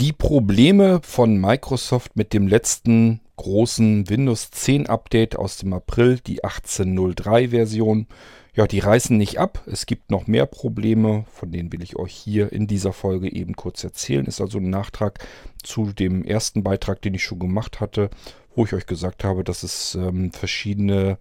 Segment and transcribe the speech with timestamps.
[0.00, 6.44] Die Probleme von Microsoft mit dem letzten großen Windows 10 Update aus dem April, die
[6.44, 8.06] 18.03 Version,
[8.54, 9.60] ja, die reißen nicht ab.
[9.66, 13.56] Es gibt noch mehr Probleme, von denen will ich euch hier in dieser Folge eben
[13.56, 14.26] kurz erzählen.
[14.26, 15.18] Ist also ein Nachtrag
[15.64, 18.08] zu dem ersten Beitrag, den ich schon gemacht hatte,
[18.54, 21.18] wo ich euch gesagt habe, dass es ähm, verschiedene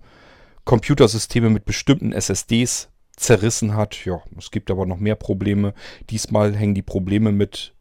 [0.65, 4.05] Computersysteme mit bestimmten SSDs zerrissen hat.
[4.05, 5.73] Ja, es gibt aber noch mehr Probleme.
[6.11, 7.73] Diesmal hängen die Probleme mit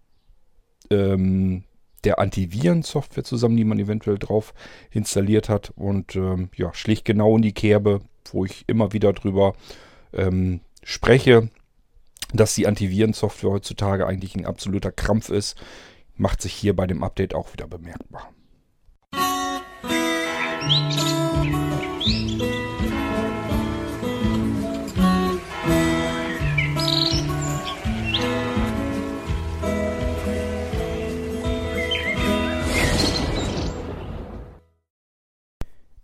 [0.90, 1.64] ähm,
[2.04, 4.54] der Antivirensoftware zusammen, die man eventuell drauf
[4.90, 8.00] installiert hat und ähm, ja, schlicht genau in die Kerbe,
[8.32, 9.54] wo ich immer wieder drüber
[10.12, 11.50] ähm, spreche,
[12.32, 15.56] dass die Antivirensoftware heutzutage eigentlich ein absoluter Krampf ist,
[16.14, 18.32] macht sich hier bei dem Update auch wieder bemerkbar.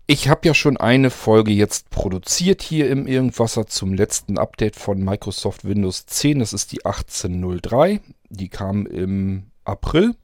[0.06, 5.03] Ich habe ja schon eine Folge jetzt produziert hier im Irgendwasser zum letzten Update von
[5.03, 6.41] Microsoft Windows 10.
[6.41, 8.00] Das ist die 18.03.
[8.28, 10.17] Die kam im April.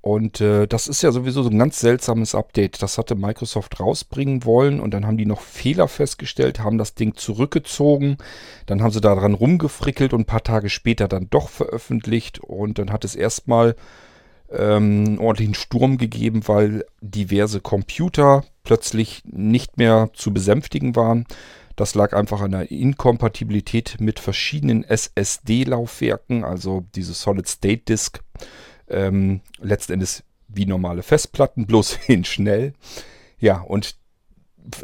[0.00, 2.82] Und äh, das ist ja sowieso so ein ganz seltsames Update.
[2.82, 7.14] Das hatte Microsoft rausbringen wollen und dann haben die noch Fehler festgestellt, haben das Ding
[7.14, 8.16] zurückgezogen.
[8.64, 12.38] Dann haben sie daran rumgefrickelt und ein paar Tage später dann doch veröffentlicht.
[12.38, 13.76] Und dann hat es erstmal
[14.52, 21.26] ähm, ordentlichen Sturm gegeben, weil diverse Computer plötzlich nicht mehr zu besänftigen waren.
[21.76, 28.20] Das lag einfach an der Inkompatibilität mit verschiedenen SSD-Laufwerken, also diese Solid-State Disk.
[28.88, 32.74] Ähm, letzten Endes wie normale Festplatten, bloß hin schnell.
[33.38, 33.96] Ja, und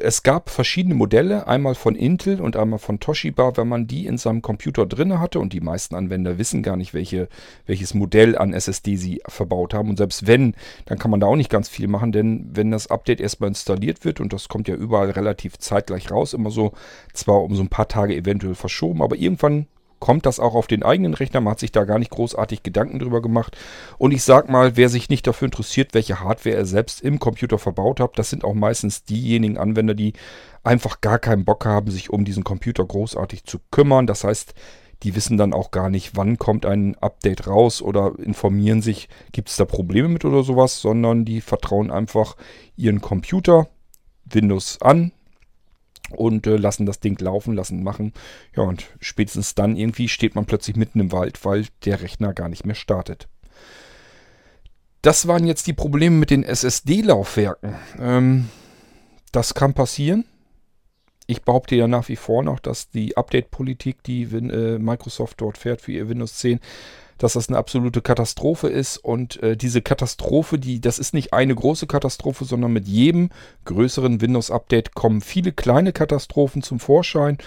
[0.01, 4.19] es gab verschiedene Modelle, einmal von Intel und einmal von Toshiba, wenn man die in
[4.19, 7.29] seinem Computer drin hatte und die meisten Anwender wissen gar nicht, welche,
[7.67, 9.91] welches Modell an SSD sie verbaut haben.
[9.91, 10.55] Und selbst wenn,
[10.87, 14.05] dann kann man da auch nicht ganz viel machen, denn wenn das Update erstmal installiert
[14.05, 16.73] wird und das kommt ja überall relativ zeitgleich raus, immer so,
[17.13, 19.67] zwar um so ein paar Tage eventuell verschoben, aber irgendwann
[19.99, 21.41] kommt das auch auf den eigenen Rechner.
[21.41, 23.57] Man hat sich da gar nicht großartig Gedanken drüber gemacht.
[23.99, 27.59] Und ich sag mal, wer sich nicht dafür interessiert, welche Hardware er selbst im Computer
[27.59, 30.13] verbaut hat, das sind auch meistens diejenigen Anwender, die
[30.63, 34.07] einfach gar keinen Bock haben, sich um diesen Computer großartig zu kümmern.
[34.07, 34.55] Das heißt,
[35.03, 39.51] die wissen dann auch gar nicht, wann kommt ein Update raus oder informieren sich, gibt
[39.51, 42.37] es da Probleme mit oder sowas, sondern die vertrauen einfach
[42.77, 43.69] ihren Computer,
[44.25, 45.13] Windows an,
[46.11, 48.13] und äh, lassen das Ding laufen, lassen machen.
[48.57, 52.49] Ja, und spätestens dann irgendwie steht man plötzlich mitten im Wald, weil der Rechner gar
[52.49, 53.29] nicht mehr startet.
[55.03, 57.77] Das waren jetzt die Probleme mit den SSD-Laufwerken.
[57.99, 58.49] Ähm,
[59.33, 60.25] das kann passieren.
[61.27, 65.81] Ich behaupte ja nach wie vor noch, dass die Update-Politik, die äh, Microsoft dort fährt
[65.81, 66.61] für ihr Windows 10,
[67.19, 68.99] dass das eine absolute Katastrophe ist.
[68.99, 73.31] Und äh, diese Katastrophe, die, das ist nicht eine große Katastrophe, sondern mit jedem
[73.65, 77.39] größeren Windows-Update kommen viele kleine Katastrophen zum Vorschein.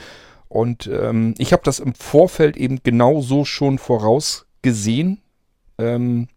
[0.47, 5.21] Und ähm, ich habe das im Vorfeld eben genau so schon vorausgesehen,
[5.77, 6.27] ähm,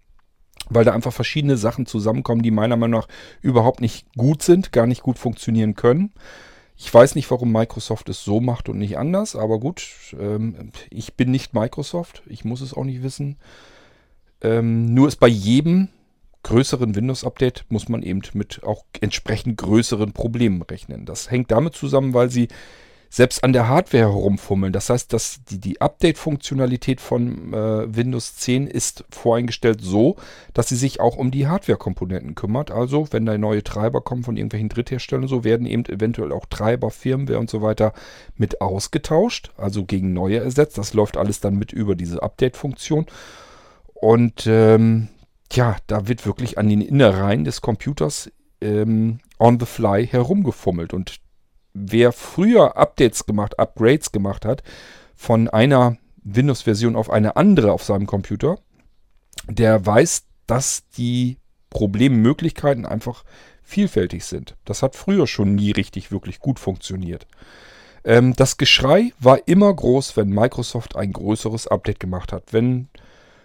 [0.69, 3.09] weil da einfach verschiedene Sachen zusammenkommen, die meiner Meinung nach
[3.41, 6.12] überhaupt nicht gut sind, gar nicht gut funktionieren können.
[6.77, 9.83] Ich weiß nicht, warum Microsoft es so macht und nicht anders, aber gut,
[10.19, 13.37] ähm, ich bin nicht Microsoft, ich muss es auch nicht wissen.
[14.41, 15.88] Ähm, nur ist bei jedem
[16.43, 21.06] größeren Windows-Update muss man eben mit auch entsprechend größeren Problemen rechnen.
[21.06, 22.49] Das hängt damit zusammen, weil sie
[23.15, 24.73] selbst an der Hardware herumfummeln.
[24.73, 30.17] Das heißt, dass die, die Update-Funktionalität von äh, Windows 10 ist voreingestellt so,
[30.55, 32.71] dass sie sich auch um die Hardware-Komponenten kümmert.
[32.71, 36.91] Also, wenn da neue Treiber kommen von irgendwelchen Drittherstellern, so werden eben eventuell auch Treiber,
[36.91, 37.93] Firmware und so weiter
[38.39, 40.79] mit ausgetauscht, also gegen neue ersetzt.
[40.79, 43.05] Das läuft alles dann mit über diese Update-Funktion.
[43.93, 45.09] Und ähm,
[45.53, 50.94] ja, da wird wirklich an den Innereien des Computers ähm, on the fly herumgefummelt.
[50.94, 51.22] Und
[51.75, 54.62] wer früher Updates gemacht, Upgrades gemacht hat,
[55.15, 58.59] von einer Windows-Version auf eine andere auf seinem Computer,
[59.49, 61.38] der weiß, dass die
[61.70, 63.25] Problemmöglichkeiten einfach
[63.62, 64.56] vielfältig sind.
[64.64, 67.26] Das hat früher schon nie richtig wirklich gut funktioniert.
[68.05, 72.52] Ähm, das Geschrei war immer groß, wenn Microsoft ein größeres Update gemacht hat.
[72.52, 72.88] Wenn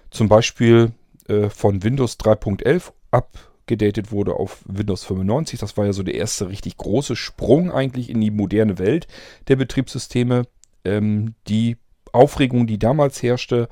[0.09, 0.91] zum Beispiel
[1.27, 5.59] äh, von Windows 3.11 ab gedatet wurde auf Windows 95.
[5.59, 9.07] Das war ja so der erste richtig große Sprung eigentlich in die moderne Welt
[9.47, 10.43] der Betriebssysteme.
[10.83, 11.77] Ähm, die
[12.11, 13.69] Aufregung, die damals herrschte,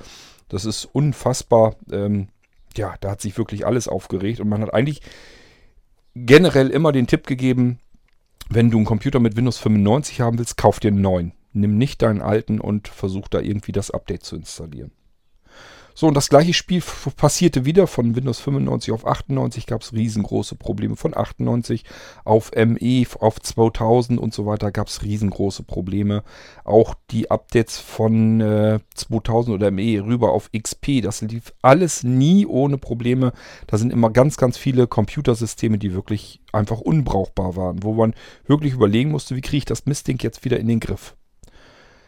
[0.50, 1.75] das ist unfassbar.
[1.92, 2.27] Ähm,
[2.77, 5.01] ja, da hat sich wirklich alles aufgeregt und man hat eigentlich
[6.15, 7.80] generell immer den Tipp gegeben,
[8.50, 11.33] wenn du einen Computer mit Windows 95 haben willst, kauf dir einen neuen.
[11.53, 14.91] Nimm nicht deinen alten und versuch da irgendwie das Update zu installieren.
[15.97, 16.83] So, und das gleiche Spiel
[17.15, 17.88] passierte wieder.
[17.88, 20.97] Von Windows 95 auf 98 gab es riesengroße Probleme.
[20.97, 21.86] Von 98
[22.25, 26.24] auf ME, auf 2000 und so weiter gab es riesengroße Probleme.
[26.65, 32.45] Auch die Updates von äh, 2000 oder ME rüber auf XP, das lief alles nie
[32.45, 33.31] ohne Probleme.
[33.68, 38.15] Da sind immer ganz, ganz viele Computersysteme, die wirklich einfach unbrauchbar waren, wo man
[38.48, 41.15] wirklich überlegen musste, wie kriege ich das Mistding jetzt wieder in den Griff.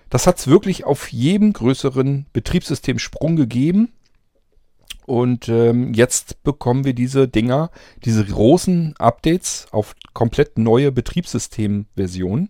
[0.10, 3.92] Das hat es wirklich auf jedem größeren Betriebssystem Sprung gegeben.
[5.06, 7.72] Und ähm, jetzt bekommen wir diese Dinger,
[8.04, 12.50] diese großen Updates auf komplett neue Betriebssystemversionen,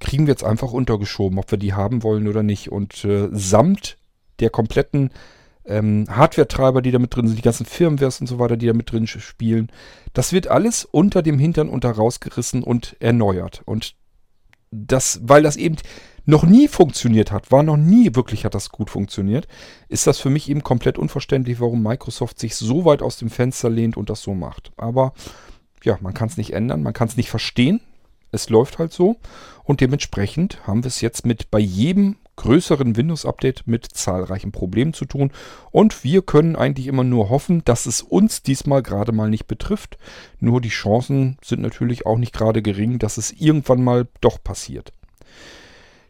[0.00, 2.72] kriegen wir jetzt einfach untergeschoben, ob wir die haben wollen oder nicht.
[2.72, 3.96] Und äh, samt
[4.40, 5.10] der kompletten
[5.66, 8.72] ähm, Hardware-Treiber, die da mit drin sind, die ganzen Firmwares und so weiter, die da
[8.72, 9.70] mit drin spielen,
[10.12, 13.62] das wird alles unter dem Hintern unter rausgerissen und erneuert.
[13.64, 13.94] Und
[14.70, 15.76] das, weil das eben
[16.26, 19.46] noch nie funktioniert hat, war noch nie wirklich hat das gut funktioniert,
[19.88, 23.70] ist das für mich eben komplett unverständlich, warum Microsoft sich so weit aus dem Fenster
[23.70, 24.72] lehnt und das so macht.
[24.76, 25.12] Aber
[25.82, 27.80] ja, man kann es nicht ändern, man kann es nicht verstehen.
[28.32, 29.16] Es läuft halt so
[29.62, 35.04] und dementsprechend haben wir es jetzt mit bei jedem größeren Windows-Update mit zahlreichen Problemen zu
[35.04, 35.30] tun
[35.70, 39.98] und wir können eigentlich immer nur hoffen, dass es uns diesmal gerade mal nicht betrifft.
[40.40, 44.92] Nur die Chancen sind natürlich auch nicht gerade gering, dass es irgendwann mal doch passiert.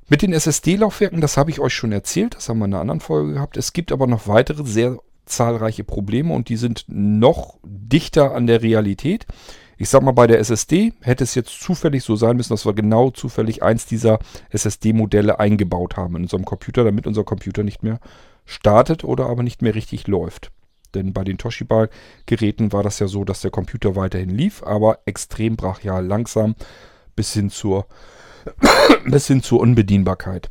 [0.09, 3.01] Mit den SSD-Laufwerken, das habe ich euch schon erzählt, das haben wir in einer anderen
[3.01, 3.57] Folge gehabt.
[3.57, 8.61] Es gibt aber noch weitere sehr zahlreiche Probleme und die sind noch dichter an der
[8.61, 9.27] Realität.
[9.79, 12.75] Ich sag mal, bei der SSD hätte es jetzt zufällig so sein müssen, dass wir
[12.75, 14.19] genau zufällig eins dieser
[14.51, 17.99] SSD-Modelle eingebaut haben in unserem Computer, damit unser Computer nicht mehr
[18.45, 20.53] startet oder aber nicht mehr richtig läuft.
[20.95, 25.57] Denn bei den Toshiba-Geräten war das ja so, dass der Computer weiterhin lief, aber extrem
[25.57, 26.55] brachial langsam
[27.17, 27.87] bis hin zur
[29.07, 30.51] bis hin zur Unbedienbarkeit.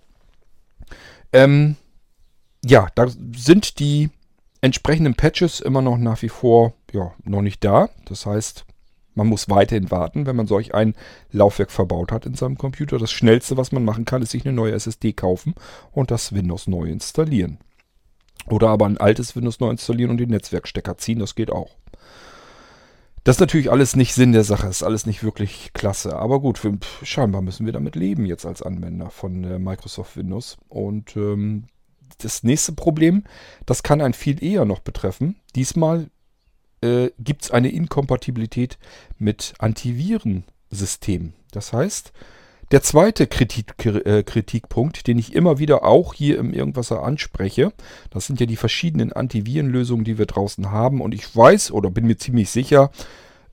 [1.31, 1.75] Ähm,
[2.63, 4.09] ja, da sind die
[4.61, 7.89] entsprechenden Patches immer noch nach wie vor ja, noch nicht da.
[8.05, 8.65] Das heißt,
[9.15, 10.95] man muss weiterhin warten, wenn man solch ein
[11.31, 12.97] Laufwerk verbaut hat in seinem Computer.
[12.97, 15.53] Das schnellste, was man machen kann, ist sich eine neue SSD kaufen
[15.91, 17.59] und das Windows neu installieren.
[18.47, 21.75] Oder aber ein altes Windows neu installieren und den Netzwerkstecker ziehen, das geht auch.
[23.23, 26.17] Das ist natürlich alles nicht Sinn der Sache, ist alles nicht wirklich klasse.
[26.17, 30.57] Aber gut, für, scheinbar müssen wir damit leben jetzt als Anwender von äh, Microsoft Windows.
[30.67, 31.67] Und ähm,
[32.17, 33.23] das nächste Problem,
[33.65, 35.37] das kann einen viel eher noch betreffen.
[35.55, 36.09] Diesmal
[36.81, 38.77] äh, gibt es eine Inkompatibilität
[39.17, 41.33] mit Antivirensystemen.
[41.51, 42.11] Das heißt,
[42.73, 47.71] der zweite Kritik, äh, Kritikpunkt, den ich immer wieder auch hier im Irgendwasser anspreche,
[48.09, 50.99] das sind ja die verschiedenen Antivirenlösungen, die wir draußen haben.
[50.99, 52.89] Und ich weiß oder bin mir ziemlich sicher,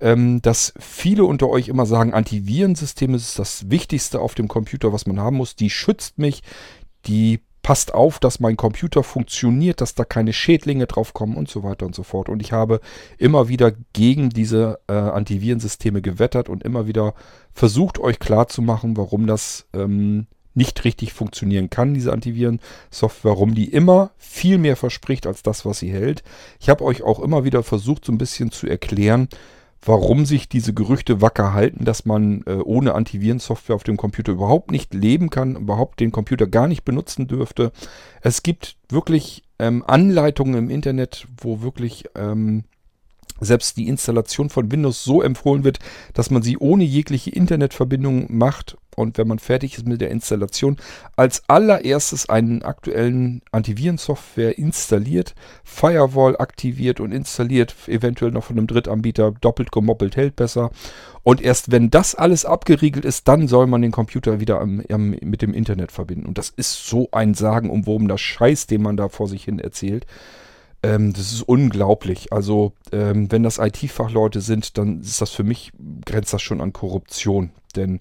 [0.00, 5.06] ähm, dass viele unter euch immer sagen, Antivirensystem ist das Wichtigste auf dem Computer, was
[5.06, 5.54] man haben muss.
[5.54, 6.42] Die schützt mich,
[7.04, 7.40] die
[7.70, 11.86] passt auf, dass mein Computer funktioniert, dass da keine Schädlinge drauf kommen und so weiter
[11.86, 12.28] und so fort.
[12.28, 12.80] Und ich habe
[13.16, 17.14] immer wieder gegen diese äh, Antivirensysteme gewettert und immer wieder
[17.52, 24.10] versucht, euch klarzumachen, warum das ähm, nicht richtig funktionieren kann, diese Antivirensoftware, warum die immer
[24.18, 26.24] viel mehr verspricht als das, was sie hält.
[26.58, 29.28] Ich habe euch auch immer wieder versucht, so ein bisschen zu erklären,
[29.82, 34.70] warum sich diese Gerüchte wacker halten, dass man äh, ohne Antivirensoftware auf dem Computer überhaupt
[34.70, 37.72] nicht leben kann, überhaupt den Computer gar nicht benutzen dürfte.
[38.20, 42.64] Es gibt wirklich ähm, Anleitungen im Internet, wo wirklich ähm,
[43.40, 45.78] selbst die Installation von Windows so empfohlen wird,
[46.12, 50.76] dass man sie ohne jegliche Internetverbindung macht und wenn man fertig ist mit der Installation,
[51.16, 59.32] als allererstes einen aktuellen Antivirensoftware installiert, Firewall aktiviert und installiert, eventuell noch von einem Drittanbieter,
[59.40, 60.70] doppelt gemoppelt hält besser.
[61.22, 65.10] Und erst wenn das alles abgeriegelt ist, dann soll man den Computer wieder am, am,
[65.10, 66.26] mit dem Internet verbinden.
[66.26, 70.06] Und das ist so ein sagenumwobener Scheiß, den man da vor sich hin erzählt.
[70.82, 72.32] Ähm, das ist unglaublich.
[72.32, 75.72] Also, ähm, wenn das IT-Fachleute sind, dann ist das für mich,
[76.06, 77.50] grenzt das schon an Korruption.
[77.76, 78.00] Denn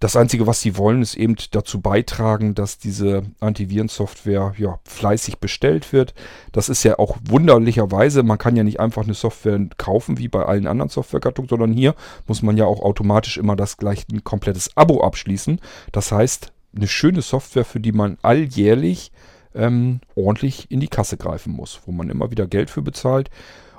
[0.00, 5.92] das Einzige, was sie wollen, ist eben dazu beitragen, dass diese Antivirensoftware ja, fleißig bestellt
[5.92, 6.14] wird.
[6.52, 10.44] Das ist ja auch wunderlicherweise, man kann ja nicht einfach eine Software kaufen wie bei
[10.44, 11.94] allen anderen Softwaregattungen, sondern hier
[12.26, 15.60] muss man ja auch automatisch immer das gleich ein komplettes Abo abschließen.
[15.90, 19.10] Das heißt, eine schöne Software, für die man alljährlich
[19.54, 23.30] ähm, ordentlich in die Kasse greifen muss, wo man immer wieder Geld für bezahlt.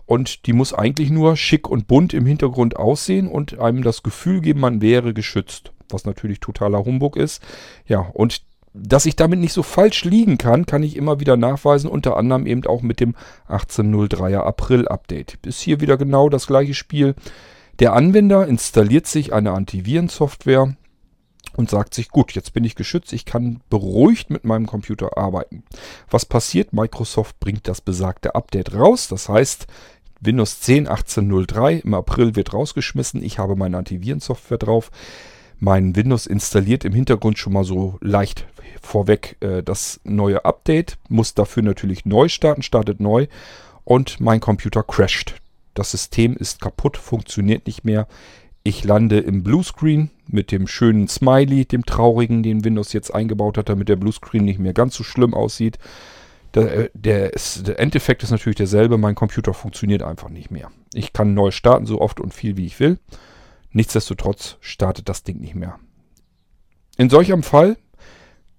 [0.05, 4.41] Und die muss eigentlich nur schick und bunt im Hintergrund aussehen und einem das Gefühl
[4.41, 5.71] geben, man wäre geschützt.
[5.89, 7.41] Was natürlich totaler Humbug ist.
[7.85, 8.41] Ja, und
[8.73, 12.45] dass ich damit nicht so falsch liegen kann, kann ich immer wieder nachweisen, unter anderem
[12.45, 13.15] eben auch mit dem
[13.47, 15.39] 1803er April Update.
[15.45, 17.15] Ist hier wieder genau das gleiche Spiel.
[17.79, 20.75] Der Anwender installiert sich eine Antivirensoftware
[21.55, 25.63] und sagt sich, gut, jetzt bin ich geschützt, ich kann beruhigt mit meinem Computer arbeiten.
[26.09, 26.73] Was passiert?
[26.73, 29.07] Microsoft bringt das besagte Update raus.
[29.07, 29.67] Das heißt,
[30.21, 33.23] Windows 10 18.03 im April wird rausgeschmissen.
[33.23, 34.91] Ich habe meine Antivirensoftware drauf.
[35.59, 38.47] Mein Windows installiert im Hintergrund schon mal so leicht
[38.81, 40.97] vorweg äh, das neue Update.
[41.09, 43.27] Muss dafür natürlich neu starten, startet neu
[43.83, 45.35] und mein Computer crasht.
[45.73, 48.07] Das System ist kaputt, funktioniert nicht mehr.
[48.63, 53.69] Ich lande im Bluescreen mit dem schönen Smiley, dem traurigen, den Windows jetzt eingebaut hat,
[53.69, 55.77] damit der Bluescreen nicht mehr ganz so schlimm aussieht.
[56.53, 58.97] Der, äh, der, ist, der Endeffekt ist natürlich derselbe.
[58.97, 60.71] Mein Computer funktioniert einfach nicht mehr.
[60.93, 62.97] Ich kann neu starten, so oft und viel wie ich will.
[63.71, 65.79] Nichtsdestotrotz startet das Ding nicht mehr.
[66.97, 67.77] In solch einem Fall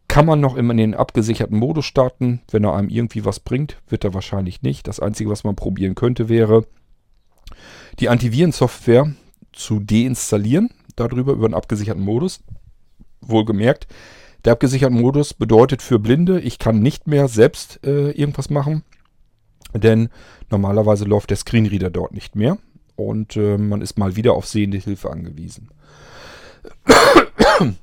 [0.09, 2.41] kann man noch immer in den abgesicherten Modus starten.
[2.51, 4.89] Wenn er einem irgendwie was bringt, wird er wahrscheinlich nicht.
[4.89, 6.67] Das Einzige, was man probieren könnte, wäre,
[7.99, 9.15] die Antivirensoftware
[9.53, 10.71] zu deinstallieren.
[10.97, 12.41] Darüber über einen abgesicherten Modus.
[13.21, 13.87] Wohlgemerkt,
[14.45, 18.83] der abgesicherte Modus bedeutet für Blinde, ich kann nicht mehr selbst äh, irgendwas machen,
[19.75, 20.09] denn
[20.51, 22.57] normalerweise läuft der Screenreader dort nicht mehr
[23.07, 25.69] und äh, man ist mal wieder auf sehende Hilfe angewiesen.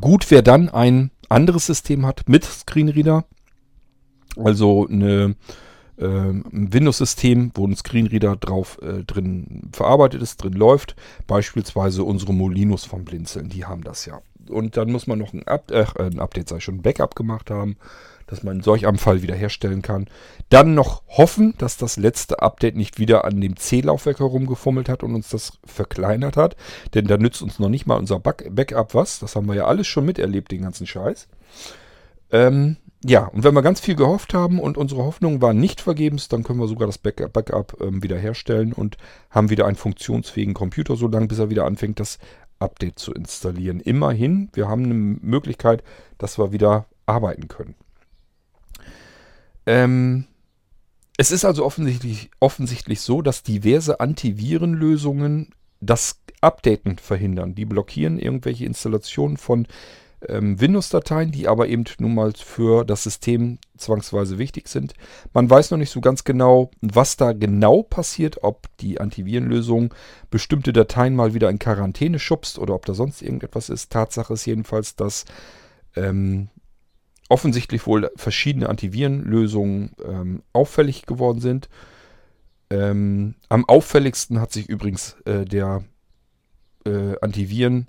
[0.00, 3.24] Gut, wer dann ein anderes System hat mit Screenreader,
[4.36, 5.34] also eine,
[5.96, 12.32] äh, ein Windows-System, wo ein Screenreader drauf äh, drin verarbeitet ist, drin läuft, beispielsweise unsere
[12.32, 15.84] Molinos vom Blinzeln, die haben das ja und dann muss man noch ein, Up äh,
[15.98, 17.76] ein Update, sei schon, ein Backup gemacht haben,
[18.28, 20.06] dass man solch einem Fall wiederherstellen kann.
[20.48, 25.14] Dann noch hoffen, dass das letzte Update nicht wieder an dem C-Laufwerk herumgefummelt hat und
[25.14, 26.56] uns das verkleinert hat.
[26.94, 29.18] Denn da nützt uns noch nicht mal unser Backup was.
[29.18, 31.28] Das haben wir ja alles schon miterlebt, den ganzen Scheiß.
[32.30, 36.28] Ähm, ja, und wenn wir ganz viel gehofft haben und unsere Hoffnungen waren nicht vergebens,
[36.28, 38.96] dann können wir sogar das Backup, Backup ähm, wiederherstellen und
[39.30, 42.18] haben wieder einen funktionsfähigen Computer, so lange bis er wieder anfängt, das
[42.58, 43.80] Update zu installieren.
[43.80, 45.84] Immerhin, wir haben eine Möglichkeit,
[46.18, 47.76] dass wir wieder arbeiten können.
[49.68, 50.24] Ähm,
[51.18, 57.54] es ist also offensichtlich, offensichtlich so, dass diverse Antivirenlösungen das Updaten verhindern.
[57.54, 59.66] Die blockieren irgendwelche Installationen von
[60.26, 64.94] ähm, Windows-Dateien, die aber eben nun mal für das System zwangsweise wichtig sind.
[65.34, 69.92] Man weiß noch nicht so ganz genau, was da genau passiert, ob die Antivirenlösung
[70.30, 73.92] bestimmte Dateien mal wieder in Quarantäne schubst oder ob da sonst irgendetwas ist.
[73.92, 75.26] Tatsache ist jedenfalls, dass
[75.94, 76.48] ähm,
[77.28, 81.68] offensichtlich wohl verschiedene Antivirenlösungen ähm, auffällig geworden sind.
[82.70, 85.84] Ähm, am auffälligsten hat sich übrigens äh, der
[86.84, 87.88] äh, Antiviren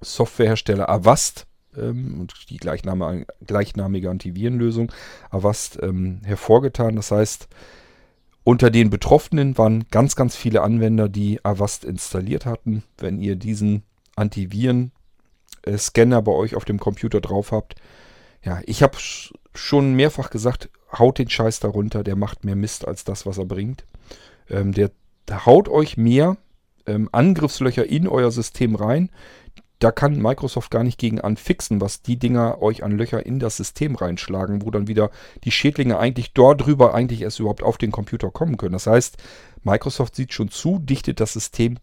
[0.00, 4.92] Softwarehersteller Avast ähm, und die gleichnamige, Antivirenlösung
[5.30, 6.94] Avast ähm, hervorgetan.
[6.96, 7.48] Das heißt,
[8.44, 12.82] unter den Betroffenen waren ganz, ganz viele Anwender, die Avast installiert hatten.
[12.98, 13.84] Wenn ihr diesen
[14.16, 17.76] Antiviren-Scanner bei euch auf dem Computer drauf habt,
[18.44, 18.96] ja, ich habe
[19.54, 23.46] schon mehrfach gesagt, haut den Scheiß darunter, der macht mehr Mist als das, was er
[23.46, 23.84] bringt.
[24.48, 24.90] Ähm, der,
[25.28, 26.36] der haut euch mehr
[26.86, 29.10] ähm, Angriffslöcher in euer System rein,
[29.80, 33.56] da kann Microsoft gar nicht gegen anfixen, was die Dinger euch an Löcher in das
[33.56, 35.10] System reinschlagen, wo dann wieder
[35.42, 38.72] die Schädlinge eigentlich dort drüber eigentlich erst überhaupt auf den Computer kommen können.
[38.72, 39.16] Das heißt,
[39.62, 41.78] Microsoft sieht schon zu, dichtet das System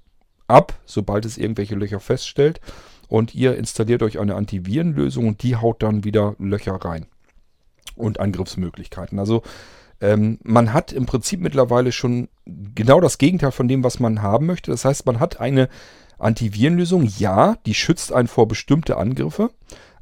[0.47, 2.59] ab, sobald es irgendwelche Löcher feststellt
[3.11, 7.07] und ihr installiert euch eine Antivirenlösung und die haut dann wieder Löcher rein
[7.97, 9.19] und Angriffsmöglichkeiten.
[9.19, 9.43] Also
[9.99, 14.45] ähm, man hat im Prinzip mittlerweile schon genau das Gegenteil von dem, was man haben
[14.45, 14.71] möchte.
[14.71, 15.67] Das heißt, man hat eine
[16.19, 19.51] Antivirenlösung, ja, die schützt einen vor bestimmte Angriffe,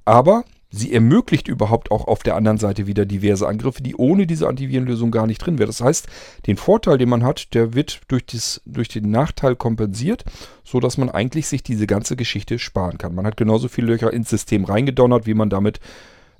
[0.05, 4.47] aber sie ermöglicht überhaupt auch auf der anderen Seite wieder diverse Angriffe, die ohne diese
[4.47, 5.69] Antivirenlösung gar nicht drin wären.
[5.69, 6.07] Das heißt,
[6.45, 10.25] den Vorteil, den man hat, der wird durch, das, durch den Nachteil kompensiert,
[10.63, 13.15] sodass man eigentlich sich diese ganze Geschichte sparen kann.
[13.15, 15.79] Man hat genauso viele Löcher ins System reingedonnert, wie man damit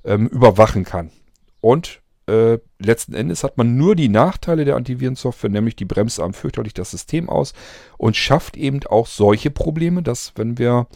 [0.04, 1.10] ähm, überwachen kann.
[1.60, 6.34] Und äh, letzten Endes hat man nur die Nachteile der Antivirensoftware, nämlich die bremst einem
[6.34, 7.52] fürchterlich das System aus
[7.98, 10.86] und schafft eben auch solche Probleme, dass wenn wir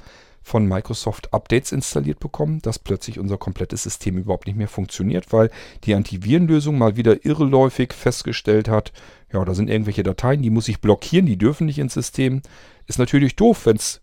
[0.44, 5.50] von Microsoft Updates installiert bekommen, dass plötzlich unser komplettes System überhaupt nicht mehr funktioniert, weil
[5.84, 8.92] die Antivirenlösung mal wieder irreläufig festgestellt hat,
[9.32, 12.42] ja, da sind irgendwelche Dateien, die muss ich blockieren, die dürfen nicht ins System.
[12.86, 14.02] Ist natürlich doof, wenn es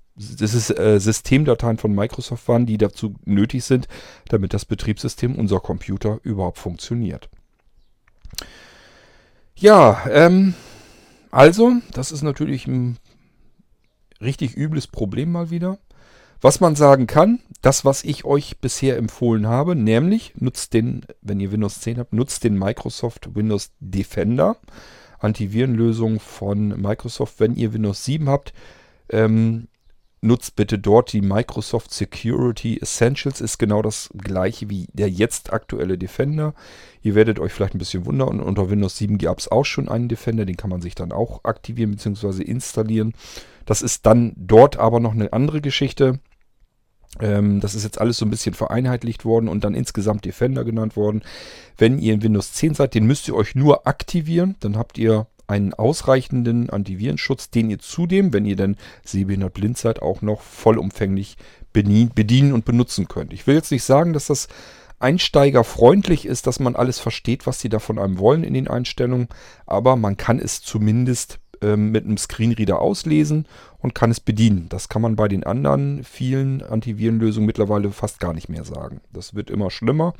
[0.71, 3.87] äh, Systemdateien von Microsoft waren, die dazu nötig sind,
[4.27, 7.29] damit das Betriebssystem unser Computer überhaupt funktioniert.
[9.55, 10.55] Ja, ähm,
[11.29, 12.97] also, das ist natürlich ein
[14.19, 15.77] richtig übles Problem mal wieder.
[16.41, 21.39] Was man sagen kann, das, was ich euch bisher empfohlen habe, nämlich nutzt den, wenn
[21.39, 24.57] ihr Windows 10 habt, nutzt den Microsoft Windows Defender,
[25.19, 27.39] Antivirenlösung von Microsoft.
[27.39, 28.53] Wenn ihr Windows 7 habt,
[29.09, 29.67] ähm,
[30.21, 33.39] nutzt bitte dort die Microsoft Security Essentials.
[33.39, 36.55] Ist genau das gleiche wie der jetzt aktuelle Defender.
[37.03, 38.39] Ihr werdet euch vielleicht ein bisschen wundern.
[38.39, 40.45] Unter Windows 7 gab es auch schon einen Defender.
[40.45, 42.41] Den kann man sich dann auch aktivieren bzw.
[42.41, 43.13] installieren.
[43.65, 46.19] Das ist dann dort aber noch eine andere Geschichte.
[47.19, 50.95] Ähm, das ist jetzt alles so ein bisschen vereinheitlicht worden und dann insgesamt Defender genannt
[50.95, 51.23] worden.
[51.77, 54.55] Wenn ihr in Windows 10 seid, den müsst ihr euch nur aktivieren.
[54.59, 60.01] Dann habt ihr einen ausreichenden Antivirenschutz, den ihr zudem, wenn ihr dann sehbehindert blind seid,
[60.01, 61.35] auch noch vollumfänglich
[61.73, 63.33] bedienen und benutzen könnt.
[63.33, 64.47] Ich will jetzt nicht sagen, dass das
[64.99, 69.27] einsteigerfreundlich ist, dass man alles versteht, was sie da von einem wollen in den Einstellungen,
[69.65, 73.47] aber man kann es zumindest ähm, mit einem Screenreader auslesen
[73.79, 74.67] und kann es bedienen.
[74.69, 79.01] Das kann man bei den anderen vielen Antivirenlösungen mittlerweile fast gar nicht mehr sagen.
[79.13, 80.13] Das wird immer schlimmer.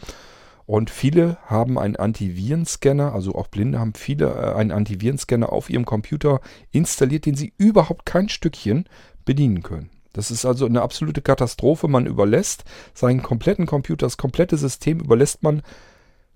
[0.65, 5.85] Und viele haben einen Antivirenscanner, also auch Blinde haben viele äh, einen Antivirenscanner auf ihrem
[5.85, 6.39] Computer
[6.71, 8.85] installiert, den sie überhaupt kein Stückchen
[9.25, 9.89] bedienen können.
[10.13, 11.87] Das ist also eine absolute Katastrophe.
[11.87, 15.61] Man überlässt seinen kompletten Computer, das komplette System überlässt man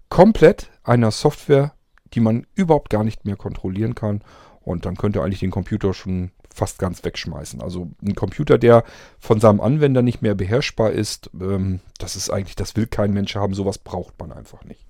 [0.09, 1.74] komplett einer Software,
[2.13, 4.21] die man überhaupt gar nicht mehr kontrollieren kann.
[4.65, 7.62] Und dann könnte eigentlich den Computer schon fast ganz wegschmeißen.
[7.62, 8.84] Also ein Computer, der
[9.19, 13.36] von seinem Anwender nicht mehr beherrschbar ist, ähm, das ist eigentlich, das will kein Mensch
[13.36, 13.53] haben.
[13.53, 14.86] Sowas braucht man einfach nicht.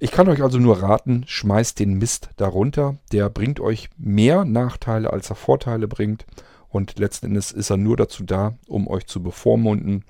[0.00, 2.96] Ich kann euch also nur raten, schmeißt den Mist darunter.
[3.12, 6.26] Der bringt euch mehr Nachteile, als er Vorteile bringt.
[6.68, 10.04] Und letzten Endes ist er nur dazu da, um euch zu bevormunden.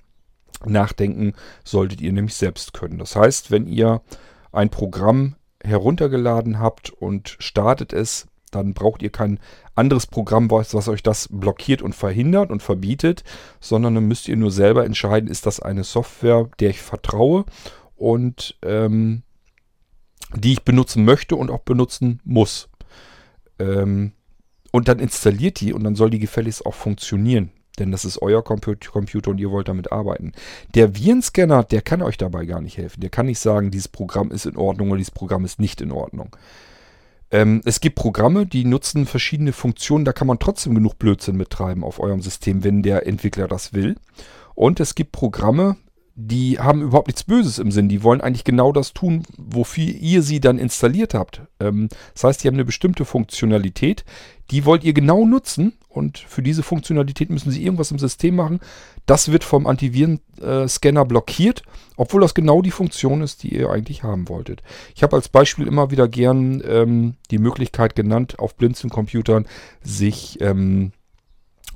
[0.64, 2.98] Nachdenken solltet ihr nämlich selbst können.
[2.98, 4.00] Das heißt, wenn ihr
[4.50, 9.40] ein Programm heruntergeladen habt und startet es, dann braucht ihr kein
[9.74, 13.24] anderes Programm, was, was, euch das blockiert und verhindert und verbietet,
[13.60, 17.44] sondern dann müsst ihr nur selber entscheiden, ist das eine Software, der ich vertraue
[17.96, 19.22] und ähm,
[20.34, 22.68] die ich benutzen möchte und auch benutzen muss.
[23.58, 24.12] Ähm,
[24.70, 27.50] und dann installiert die und dann soll die gefälligst auch funktionieren.
[27.78, 30.32] Denn das ist euer Computer und ihr wollt damit arbeiten.
[30.74, 33.00] Der Virenscanner, der kann euch dabei gar nicht helfen.
[33.00, 35.90] Der kann nicht sagen, dieses Programm ist in Ordnung oder dieses Programm ist nicht in
[35.90, 36.36] Ordnung.
[37.32, 41.82] Ähm, es gibt Programme, die nutzen verschiedene Funktionen, da kann man trotzdem genug Blödsinn mittreiben
[41.82, 43.96] auf eurem System, wenn der Entwickler das will.
[44.54, 45.76] Und es gibt Programme,
[46.14, 47.88] die haben überhaupt nichts Böses im Sinn.
[47.88, 51.42] Die wollen eigentlich genau das tun, wofür ihr sie dann installiert habt.
[51.58, 54.04] Ähm, das heißt, die haben eine bestimmte Funktionalität,
[54.50, 58.60] die wollt ihr genau nutzen und für diese Funktionalität müssen sie irgendwas im System machen.
[59.06, 61.62] Das wird vom Antivirenscanner blockiert,
[61.96, 64.62] obwohl das genau die Funktion ist, die ihr eigentlich haben wolltet.
[64.94, 69.46] Ich habe als Beispiel immer wieder gern ähm, die Möglichkeit genannt, auf Blinzeln-Computern
[69.82, 70.92] sich ähm,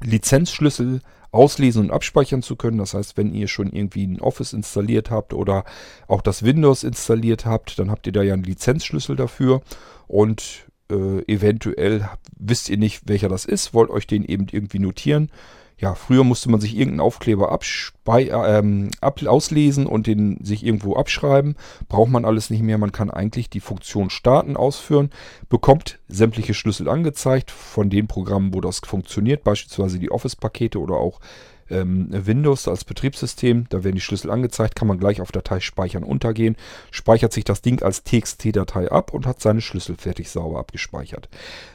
[0.03, 1.01] Lizenzschlüssel
[1.37, 2.79] auslesen und abspeichern zu können.
[2.79, 5.65] Das heißt, wenn ihr schon irgendwie ein Office installiert habt oder
[6.09, 9.63] auch das Windows installiert habt, dann habt ihr da ja einen Lizenzschlüssel dafür
[10.09, 15.31] und äh, eventuell wisst ihr nicht, welcher das ist, wollt euch den eben irgendwie notieren.
[15.79, 20.97] Ja, früher musste man sich irgendeinen Aufkleber abspei ähm, ab auslesen und den sich irgendwo
[20.97, 21.55] abschreiben.
[21.89, 22.79] Braucht man alles nicht mehr.
[22.79, 25.11] Man kann eigentlich die Funktion starten ausführen,
[25.51, 31.21] bekommt sämtliche Schlüssel angezeigt von den Programmen, wo das funktioniert, beispielsweise die Office-Pakete oder auch
[31.71, 33.67] ähm, Windows als Betriebssystem.
[33.69, 36.57] Da werden die Schlüssel angezeigt, kann man gleich auf Datei speichern untergehen,
[36.91, 41.29] speichert sich das Ding als TXT-Datei ab und hat seine Schlüssel fertig sauber abgespeichert.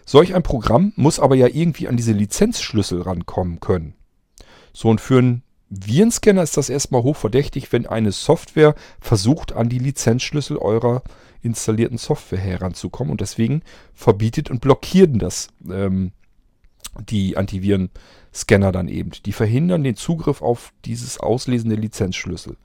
[0.05, 3.93] Solch ein Programm muss aber ja irgendwie an diese Lizenzschlüssel rankommen können.
[4.73, 9.79] So und für einen Virenscanner ist das erstmal hochverdächtig, wenn eine Software versucht, an die
[9.79, 11.01] Lizenzschlüssel eurer
[11.41, 16.11] installierten Software heranzukommen und deswegen verbietet und blockiert das ähm,
[17.09, 19.11] die Antiviren-Scanner dann eben.
[19.25, 22.57] Die verhindern den Zugriff auf dieses Auslesen der Lizenzschlüssel.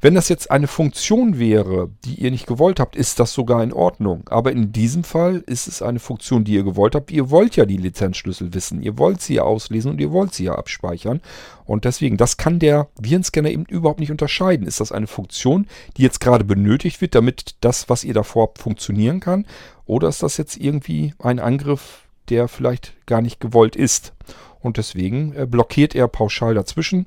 [0.00, 3.72] Wenn das jetzt eine Funktion wäre, die ihr nicht gewollt habt, ist das sogar in
[3.72, 4.22] Ordnung.
[4.28, 7.10] Aber in diesem Fall ist es eine Funktion, die ihr gewollt habt.
[7.10, 8.80] Ihr wollt ja die Lizenzschlüssel wissen.
[8.80, 11.20] Ihr wollt sie ja auslesen und ihr wollt sie ja abspeichern.
[11.64, 14.68] Und deswegen, das kann der Virenscanner eben überhaupt nicht unterscheiden.
[14.68, 18.58] Ist das eine Funktion, die jetzt gerade benötigt wird, damit das, was ihr davor habt,
[18.58, 19.46] funktionieren kann?
[19.84, 24.12] Oder ist das jetzt irgendwie ein Angriff, der vielleicht gar nicht gewollt ist.
[24.60, 27.06] Und deswegen äh, blockiert er pauschal dazwischen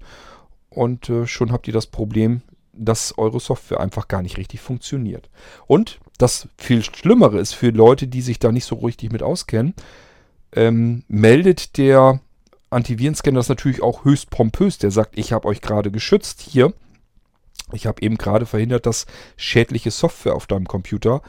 [0.69, 2.41] und äh, schon habt ihr das Problem,
[2.73, 5.29] dass eure Software einfach gar nicht richtig funktioniert.
[5.67, 9.73] Und das viel Schlimmere ist für Leute, die sich da nicht so richtig mit auskennen,
[10.53, 12.21] ähm, meldet der
[12.69, 14.77] Antivirenscanner das natürlich auch höchst pompös.
[14.77, 16.73] Der sagt, ich habe euch gerade geschützt hier.
[17.73, 19.05] Ich habe eben gerade verhindert, dass
[19.35, 21.21] schädliche Software auf deinem Computer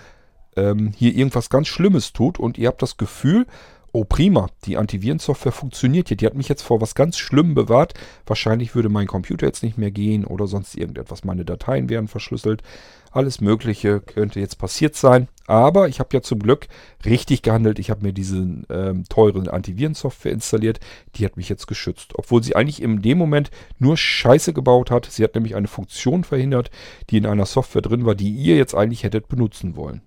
[0.57, 3.47] ähm, hier irgendwas ganz Schlimmes tut und ihr habt das Gefühl,
[3.95, 6.17] Oh prima, die Antivirensoftware funktioniert hier.
[6.17, 7.93] Die hat mich jetzt vor was ganz Schlimmem bewahrt.
[8.25, 11.25] Wahrscheinlich würde mein Computer jetzt nicht mehr gehen oder sonst irgendetwas.
[11.25, 12.63] Meine Dateien wären verschlüsselt.
[13.11, 15.29] Alles Mögliche könnte jetzt passiert sein.
[15.47, 16.69] Aber ich habe ja zum Glück
[17.05, 17.79] richtig gehandelt.
[17.79, 18.39] Ich habe mir diese
[18.71, 20.81] ähm, teuren Antivirensoftware installiert.
[21.17, 22.13] Die hat mich jetzt geschützt.
[22.15, 25.05] Obwohl sie eigentlich in dem Moment nur Scheiße gebaut hat.
[25.05, 26.71] Sie hat nämlich eine Funktion verhindert,
[27.11, 30.01] die in einer Software drin war, die ihr jetzt eigentlich hättet benutzen wollen.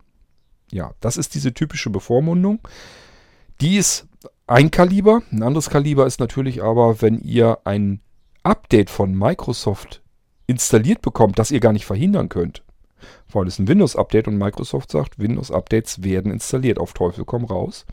[0.72, 2.68] Ja, das ist diese typische Bevormundung.
[3.62, 4.08] Die ist
[4.48, 5.22] ein Kaliber.
[5.32, 8.02] Ein anderes Kaliber ist natürlich aber, wenn ihr ein
[8.44, 10.02] Update von Microsoft
[10.48, 12.64] installiert bekommt, das ihr gar nicht verhindern könnt.
[13.32, 16.80] Weil es ein Windows-Update und Microsoft sagt, Windows-Updates werden installiert.
[16.80, 17.86] Auf Teufel komm raus.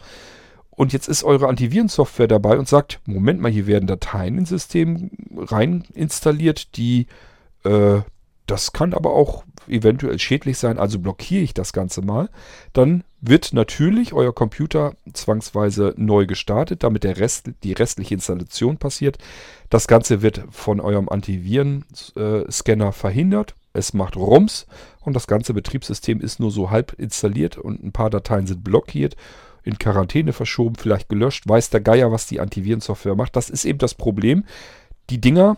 [0.71, 5.11] Und jetzt ist eure Antivirensoftware dabei und sagt, Moment mal, hier werden Dateien ins System
[5.37, 7.07] rein installiert, die
[7.65, 8.01] äh,
[8.47, 12.29] das kann aber auch eventuell schädlich sein, also blockiere ich das Ganze mal.
[12.73, 19.19] Dann wird natürlich euer Computer zwangsweise neu gestartet, damit der Rest, die restliche Installation passiert.
[19.71, 23.55] Das Ganze wird von eurem Antiviren-Scanner verhindert.
[23.73, 24.67] Es macht Rums
[25.01, 29.17] und das ganze Betriebssystem ist nur so halb installiert und ein paar Dateien sind blockiert,
[29.63, 31.49] in Quarantäne verschoben, vielleicht gelöscht.
[31.49, 33.37] Weiß der Geier, was die Antivirensoftware macht.
[33.37, 34.45] Das ist eben das Problem.
[35.09, 35.57] Die Dinger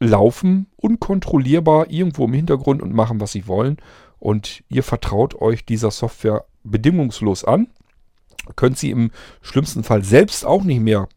[0.00, 3.78] laufen unkontrollierbar irgendwo im Hintergrund und machen, was sie wollen.
[4.18, 7.68] Und ihr vertraut euch dieser Software bedingungslos an.
[8.56, 11.08] Könnt sie im schlimmsten Fall selbst auch nicht mehr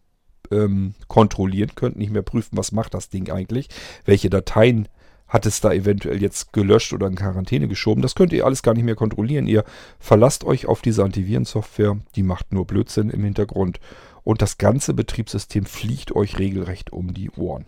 [0.51, 3.67] ähm, kontrollieren, könnt nicht mehr prüfen, was macht das Ding eigentlich,
[4.05, 4.87] welche Dateien
[5.27, 8.01] hat es da eventuell jetzt gelöscht oder in Quarantäne geschoben.
[8.01, 9.45] Das könnt ihr alles gar nicht mehr kontrollieren.
[9.47, 9.65] Ihr
[9.99, 13.81] verlasst euch auf diese Antivirensoftware, die macht nur Blödsinn im Hintergrund
[14.23, 17.65] und das ganze Betriebssystem fliegt euch regelrecht um die Ohren.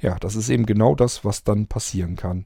[0.00, 2.44] Ja, das ist eben genau das, was dann passieren kann.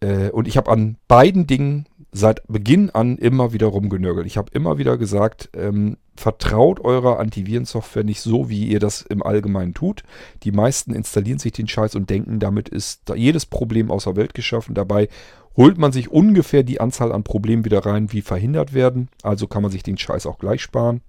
[0.00, 4.26] Äh, und ich habe an beiden Dingen seit Beginn an immer wieder rumgenörgelt.
[4.26, 9.22] Ich habe immer wieder gesagt, ähm, vertraut eurer Antivirensoftware nicht so, wie ihr das im
[9.22, 10.04] Allgemeinen tut.
[10.44, 14.74] Die meisten installieren sich den Scheiß und denken, damit ist jedes Problem außer Welt geschaffen.
[14.74, 15.08] Dabei
[15.56, 19.08] holt man sich ungefähr die Anzahl an Problemen wieder rein, wie verhindert werden.
[19.22, 21.00] Also kann man sich den Scheiß auch gleich sparen.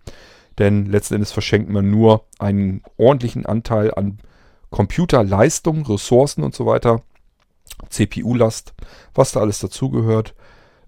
[0.58, 4.20] Denn letzten Endes verschenkt man nur einen ordentlichen Anteil an
[4.76, 7.02] Computerleistung, Ressourcen und so weiter,
[7.88, 8.74] CPU-Last,
[9.14, 10.36] was da alles dazugehört,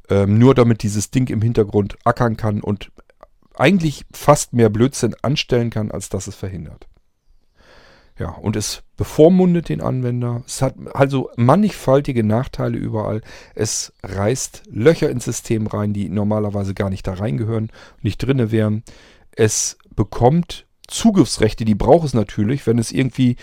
[0.10, 2.91] ähm, nur damit dieses Ding im Hintergrund ackern kann und
[3.56, 6.89] eigentlich fast mehr Blödsinn anstellen kann, als dass es verhindert.
[8.19, 10.43] Ja, und es bevormundet den Anwender.
[10.45, 13.21] Es hat also mannigfaltige Nachteile überall.
[13.56, 17.71] Es reißt Löcher ins System rein, die normalerweise gar nicht da reingehören,
[18.02, 18.84] nicht drinne wären.
[19.32, 23.38] Es bekommt Zugriffsrechte, die braucht es natürlich, wenn es irgendwie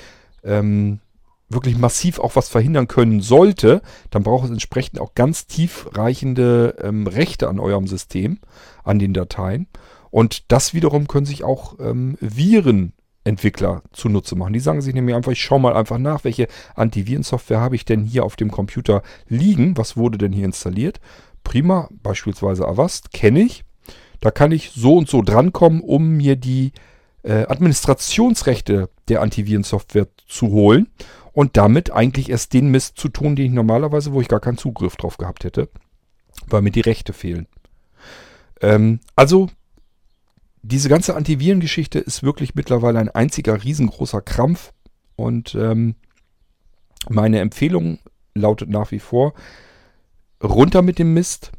[0.44, 1.00] ähm,
[1.48, 7.07] wirklich massiv auch was verhindern können sollte, dann braucht es entsprechend auch ganz tiefreichende ähm,
[7.07, 8.38] Rechte an eurem System,
[8.83, 9.68] an den Dateien.
[10.11, 14.52] Und das wiederum können sich auch ähm, Virenentwickler zunutze machen.
[14.52, 18.04] Die sagen sich nämlich einfach, ich schaue mal einfach nach, welche Antivirensoftware habe ich denn
[18.04, 21.00] hier auf dem Computer liegen, was wurde denn hier installiert.
[21.42, 23.64] Prima, beispielsweise Avast, kenne ich.
[24.20, 26.72] Da kann ich so und so drankommen, um mir die
[27.24, 30.88] äh, Administrationsrechte der Antivirensoftware zu holen
[31.32, 34.58] und damit eigentlich erst den Mist zu tun, den ich normalerweise, wo ich gar keinen
[34.58, 35.68] Zugriff drauf gehabt hätte,
[36.46, 37.46] weil mir die Rechte fehlen.
[38.60, 39.48] Ähm, also
[40.62, 44.72] diese ganze Antivirengeschichte ist wirklich mittlerweile ein einziger riesengroßer Krampf
[45.16, 45.96] und ähm,
[47.08, 47.98] meine Empfehlung
[48.34, 49.34] lautet nach wie vor,
[50.42, 51.52] runter mit dem Mist,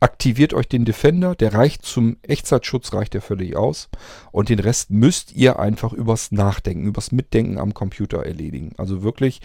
[0.00, 3.88] aktiviert euch den Defender, der reicht zum Echtzeitschutz, reicht der völlig aus.
[4.32, 8.72] Und den Rest müsst ihr einfach übers Nachdenken, übers Mitdenken am Computer erledigen.
[8.78, 9.40] Also wirklich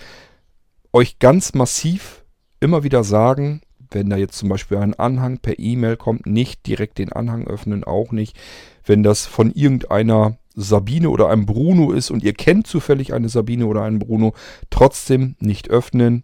[0.94, 2.24] euch ganz massiv
[2.62, 6.98] immer wieder sagen, wenn da jetzt zum Beispiel ein Anhang per E-Mail kommt, nicht direkt
[6.98, 8.38] den Anhang öffnen, auch nicht.
[8.84, 13.68] Wenn das von irgendeiner Sabine oder einem Bruno ist und ihr kennt zufällig eine Sabine
[13.68, 14.34] oder einen Bruno,
[14.70, 16.24] trotzdem nicht öffnen.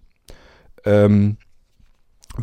[0.85, 1.37] Ähm,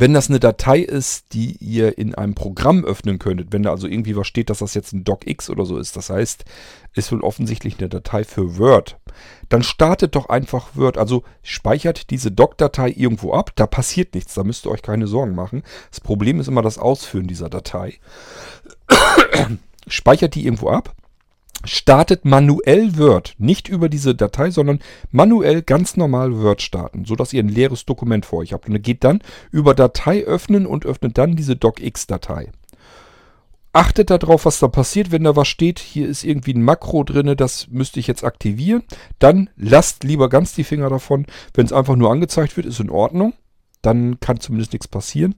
[0.00, 3.86] wenn das eine Datei ist, die ihr in einem Programm öffnen könntet, wenn da also
[3.86, 6.44] irgendwie was steht, dass das jetzt ein DocX oder so ist, das heißt,
[6.94, 8.98] ist wohl offensichtlich eine Datei für Word,
[9.48, 10.98] dann startet doch einfach Word.
[10.98, 15.34] Also speichert diese Doc-Datei irgendwo ab, da passiert nichts, da müsst ihr euch keine Sorgen
[15.34, 15.62] machen.
[15.90, 17.94] Das Problem ist immer das Ausführen dieser Datei.
[19.86, 20.94] speichert die irgendwo ab
[21.64, 23.34] startet manuell Word.
[23.38, 24.78] Nicht über diese Datei, sondern
[25.10, 28.68] manuell ganz normal Word starten, sodass ihr ein leeres Dokument vor euch habt.
[28.68, 32.50] Und geht dann über Datei öffnen und öffnet dann diese DocX-Datei.
[33.72, 35.78] Achtet darauf, was da passiert, wenn da was steht.
[35.78, 38.82] Hier ist irgendwie ein Makro drin, das müsste ich jetzt aktivieren.
[39.18, 41.26] Dann lasst lieber ganz die Finger davon.
[41.54, 43.34] Wenn es einfach nur angezeigt wird, ist in Ordnung.
[43.82, 45.34] Dann kann zumindest nichts passieren.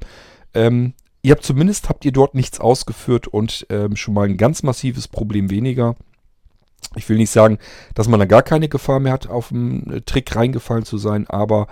[0.55, 4.63] Ähm, ihr habt zumindest habt ihr dort nichts ausgeführt und ähm, schon mal ein ganz
[4.63, 5.97] massives Problem weniger.
[6.97, 7.59] Ich will nicht sagen,
[7.95, 11.29] dass man da gar keine Gefahr mehr hat, auf einen äh, Trick reingefallen zu sein,
[11.29, 11.69] aber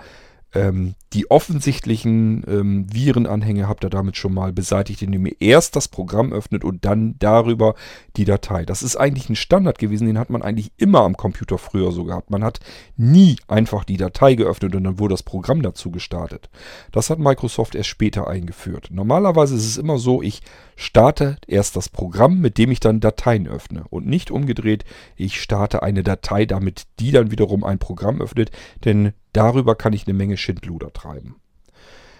[0.53, 5.87] ähm, die offensichtlichen ähm, Virenanhänge habt ihr damit schon mal beseitigt, indem ihr erst das
[5.87, 7.75] Programm öffnet und dann darüber
[8.15, 8.65] die Datei.
[8.65, 12.03] Das ist eigentlich ein Standard gewesen, den hat man eigentlich immer am Computer früher so
[12.03, 12.31] gehabt.
[12.31, 12.59] Man hat
[12.97, 16.49] nie einfach die Datei geöffnet und dann wurde das Programm dazu gestartet.
[16.91, 18.89] Das hat Microsoft erst später eingeführt.
[18.91, 20.41] Normalerweise ist es immer so, ich
[20.75, 24.85] starte erst das Programm, mit dem ich dann Dateien öffne und nicht umgedreht,
[25.15, 28.51] ich starte eine Datei, damit die dann wiederum ein Programm öffnet,
[28.85, 31.35] denn darüber kann ich eine Menge Schindluder treiben.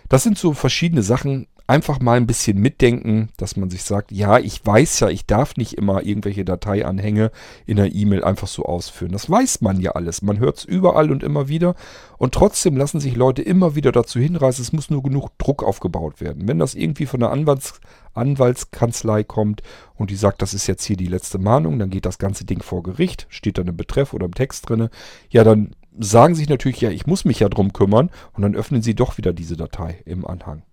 [0.10, 1.48] Das sind so verschiedene Sachen.
[1.68, 5.56] Einfach mal ein bisschen mitdenken, dass man sich sagt, ja, ich weiß ja, ich darf
[5.56, 7.30] nicht immer irgendwelche Dateianhänge
[7.68, 9.12] in der E-Mail einfach so ausführen.
[9.12, 10.24] Das weiß man ja alles.
[10.24, 11.76] Man hört es überall und immer wieder.
[12.18, 16.22] Und trotzdem lassen sich Leute immer wieder dazu hinreißen, es muss nur genug Druck aufgebaut
[16.22, 16.48] werden.
[16.48, 17.80] Wenn das irgendwie von der Anwalts
[18.16, 19.62] Anwaltskanzlei kommt
[19.96, 22.64] und die sagt, das ist jetzt hier die letzte Mahnung, dann geht das ganze Ding
[22.64, 24.90] vor Gericht, steht dann im Betreff oder im Text drin.
[25.30, 28.82] Ja, dann sagen sich natürlich, ja, ich muss mich ja drum kümmern und dann öffnen
[28.82, 30.64] sie doch wieder diese Datei im Anhang.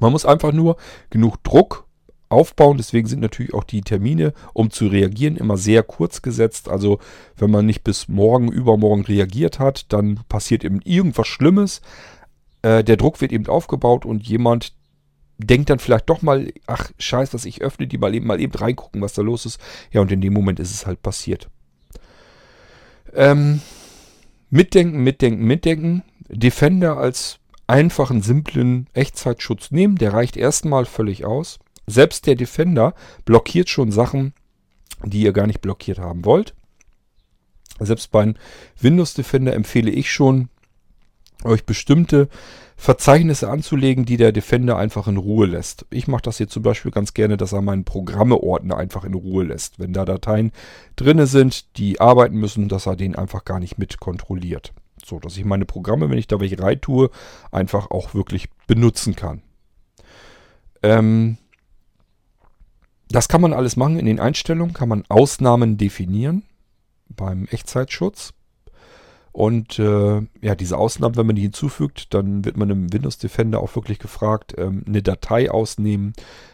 [0.00, 0.76] Man muss einfach nur
[1.10, 1.86] genug Druck
[2.28, 6.68] aufbauen, deswegen sind natürlich auch die Termine, um zu reagieren, immer sehr kurz gesetzt.
[6.68, 6.98] Also
[7.36, 11.80] wenn man nicht bis morgen, übermorgen reagiert hat, dann passiert eben irgendwas Schlimmes.
[12.62, 14.72] Äh, der Druck wird eben aufgebaut und jemand
[15.38, 18.54] denkt dann vielleicht doch mal, ach scheiß, dass ich öffne die mal eben, mal eben
[18.54, 19.60] reingucken, was da los ist.
[19.92, 21.48] Ja, und in dem Moment ist es halt passiert.
[23.14, 23.60] Ähm,
[24.50, 26.02] Mitdenken, mitdenken, mitdenken.
[26.28, 29.96] Defender als einfachen, simplen Echtzeitschutz nehmen.
[29.96, 31.58] Der reicht erstmal völlig aus.
[31.86, 34.32] Selbst der Defender blockiert schon Sachen,
[35.04, 36.54] die ihr gar nicht blockiert haben wollt.
[37.80, 38.34] Selbst beim
[38.80, 40.48] Windows Defender empfehle ich schon,
[41.42, 42.28] euch bestimmte
[42.76, 45.86] Verzeichnisse anzulegen, die der Defender einfach in Ruhe lässt.
[45.90, 49.44] Ich mache das hier zum Beispiel ganz gerne, dass er meinen Programmeordner einfach in Ruhe
[49.44, 49.78] lässt.
[49.78, 50.52] Wenn da Dateien
[50.96, 54.72] drinne sind, die arbeiten müssen, dass er den einfach gar nicht mit kontrolliert.
[55.04, 57.10] So, dass ich meine Programme, wenn ich da welche rein tue,
[57.52, 59.42] einfach auch wirklich benutzen kann.
[60.82, 61.38] Ähm,
[63.08, 66.42] das kann man alles machen in den Einstellungen, kann man Ausnahmen definieren
[67.08, 68.32] beim Echtzeitschutz.
[69.34, 73.58] Und äh, ja, diese Ausnahmen, wenn man die hinzufügt, dann wird man im Windows Defender
[73.58, 76.12] auch wirklich gefragt, ähm, eine Datei ausnehmen.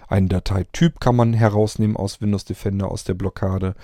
[0.08, 3.74] Einen Dateityp kann man herausnehmen aus Windows Defender, aus der Blockade.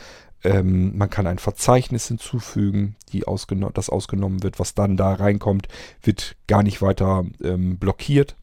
[0.43, 4.59] Ähm, man kann ein Verzeichnis hinzufügen, ausgeno das ausgenommen wird.
[4.59, 5.69] Was dann da reinkommt,
[6.03, 8.35] wird gar nicht weiter ähm, blockiert.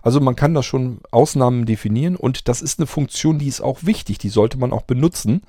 [0.00, 3.80] Also man kann da schon Ausnahmen definieren und das ist eine Funktion, die ist auch
[3.82, 5.42] wichtig, die sollte man auch benutzen.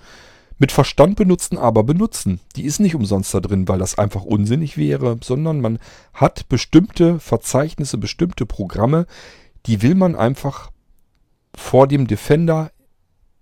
[0.60, 2.42] Mit Verstand benutzen, aber benutzen.
[2.58, 5.80] Die ist nicht umsonst da drin, weil das einfach unsinnig wäre, sondern man
[6.14, 9.08] hat bestimmte Verzeichnisse, bestimmte Programme,
[9.66, 10.72] die will man einfach
[11.56, 12.72] vor dem Defender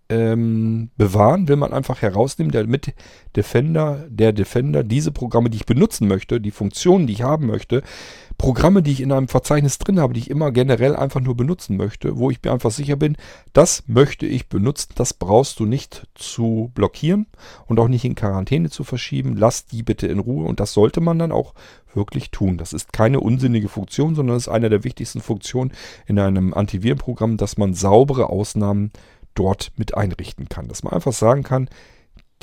[0.10, 2.94] ähm, bewahren, will man einfach herausnehmen, damit
[3.36, 7.84] Defender, der Defender diese Programme, die ich benutzen möchte, die Funktionen, die ich haben möchte,
[8.38, 11.76] Programme, die ich in einem Verzeichnis drin habe, die ich immer generell einfach nur benutzen
[11.76, 13.18] möchte, wo ich mir einfach sicher bin,
[13.54, 17.26] das möchte ich benutzen, das brauchst du nicht zu blockieren
[17.66, 19.36] und auch nicht in Quarantäne zu verschieben.
[19.36, 21.56] Lass die bitte in Ruhe und das sollte man dann auch
[21.96, 22.60] wirklich tun.
[22.60, 25.72] Das ist keine unsinnige Funktion, sondern ist eine der wichtigsten Funktionen
[26.06, 28.92] in einem Antivirenprogramm, dass man saubere Ausnahmen
[29.38, 30.68] dort mit einrichten kann.
[30.68, 31.70] Dass man einfach sagen kann,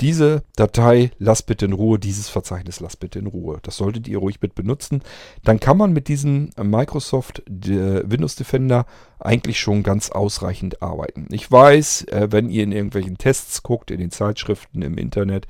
[0.01, 3.59] diese Datei lass bitte in Ruhe, dieses Verzeichnis lass bitte in Ruhe.
[3.61, 5.01] Das solltet ihr ruhig mit benutzen.
[5.43, 8.85] Dann kann man mit diesem Microsoft Windows Defender
[9.19, 11.27] eigentlich schon ganz ausreichend arbeiten.
[11.31, 15.47] Ich weiß, äh, wenn ihr in irgendwelchen Tests guckt, in den Zeitschriften, im Internet,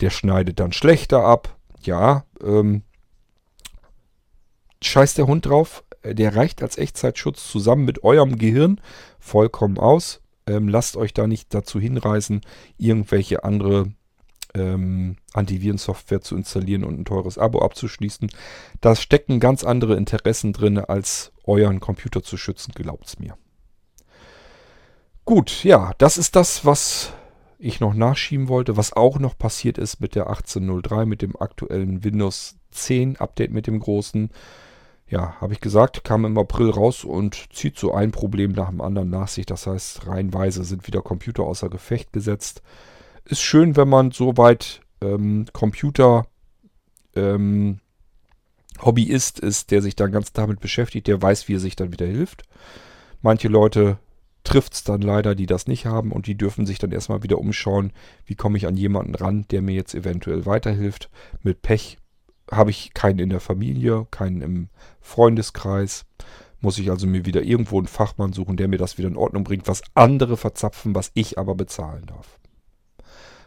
[0.00, 1.56] der schneidet dann schlechter ab.
[1.82, 2.82] Ja, ähm,
[4.82, 5.82] scheiß der Hund drauf.
[6.04, 8.80] Der reicht als Echtzeitschutz zusammen mit eurem Gehirn
[9.18, 10.19] vollkommen aus.
[10.46, 12.40] Ähm, lasst euch da nicht dazu hinreißen,
[12.78, 13.92] irgendwelche andere
[14.54, 18.30] ähm, Antivirensoftware zu installieren und ein teures Abo abzuschließen.
[18.80, 23.36] Da stecken ganz andere Interessen drin, als euren Computer zu schützen, glaubt's mir.
[25.24, 27.12] Gut, ja, das ist das, was
[27.58, 32.02] ich noch nachschieben wollte, was auch noch passiert ist mit der 1803, mit dem aktuellen
[32.02, 34.30] Windows 10 Update, mit dem großen
[35.10, 38.80] ja, habe ich gesagt, kam im April raus und zieht so ein Problem nach dem
[38.80, 39.44] anderen nach sich.
[39.44, 42.62] Das heißt, reihenweise sind wieder Computer außer Gefecht gesetzt.
[43.24, 46.26] Ist schön, wenn man soweit ähm, Computer
[47.16, 47.80] ähm,
[48.80, 52.06] Hobbyist ist, der sich dann ganz damit beschäftigt, der weiß, wie er sich dann wieder
[52.06, 52.44] hilft.
[53.20, 53.98] Manche Leute
[54.44, 57.38] trifft es dann leider, die das nicht haben und die dürfen sich dann erstmal wieder
[57.38, 57.92] umschauen,
[58.26, 61.10] wie komme ich an jemanden ran, der mir jetzt eventuell weiterhilft.
[61.42, 61.98] Mit Pech
[62.50, 64.68] habe ich keinen in der Familie, keinen im
[65.00, 66.04] Freundeskreis.
[66.60, 69.44] Muss ich also mir wieder irgendwo einen Fachmann suchen, der mir das wieder in Ordnung
[69.44, 72.38] bringt, was andere verzapfen, was ich aber bezahlen darf.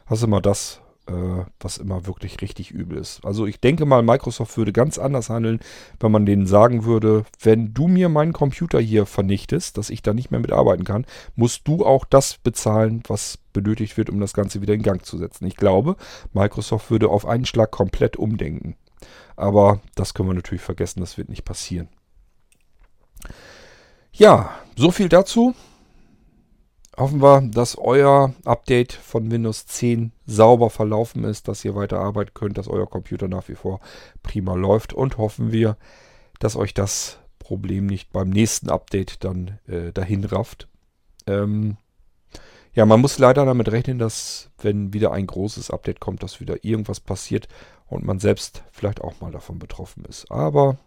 [0.07, 3.23] Das ist immer das, äh, was immer wirklich richtig übel ist.
[3.25, 5.59] Also ich denke mal, Microsoft würde ganz anders handeln,
[5.99, 10.13] wenn man denen sagen würde, wenn du mir meinen Computer hier vernichtest, dass ich da
[10.13, 14.61] nicht mehr mitarbeiten kann, musst du auch das bezahlen, was benötigt wird, um das Ganze
[14.61, 15.45] wieder in Gang zu setzen.
[15.45, 15.97] Ich glaube,
[16.33, 18.75] Microsoft würde auf einen Schlag komplett umdenken.
[19.35, 21.89] Aber das können wir natürlich vergessen, das wird nicht passieren.
[24.11, 25.55] Ja, so viel dazu.
[26.95, 32.35] Hoffen wir, dass euer Update von Windows 10 sauber verlaufen ist, dass ihr weiter arbeiten
[32.35, 33.79] könnt, dass euer Computer nach wie vor
[34.21, 35.75] prima läuft und hoffen wir,
[36.37, 40.67] dass euch das Problem nicht beim nächsten Update dann äh, dahin rafft.
[41.25, 41.77] Ähm,
[42.73, 46.63] ja, man muss leider damit rechnen, dass wenn wieder ein großes Update kommt, dass wieder
[46.63, 47.47] irgendwas passiert
[47.93, 50.29] und man selbst vielleicht auch mal davon betroffen ist.
[50.31, 50.77] Aber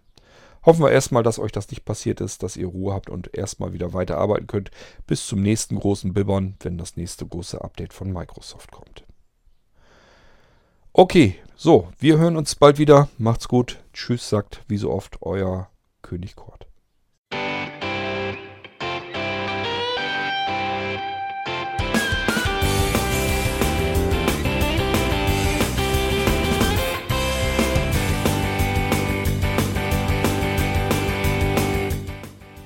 [0.66, 3.72] Hoffen wir erstmal, dass euch das nicht passiert ist, dass ihr Ruhe habt und erstmal
[3.72, 4.72] wieder weiterarbeiten könnt
[5.06, 9.04] bis zum nächsten großen Bibbern, wenn das nächste große Update von Microsoft kommt.
[10.92, 13.08] Okay, so, wir hören uns bald wieder.
[13.16, 13.78] Macht's gut.
[13.92, 15.70] Tschüss, sagt wie so oft euer
[16.02, 16.65] König Kort.